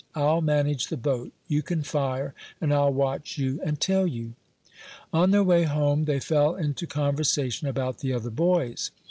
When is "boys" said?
8.31-8.89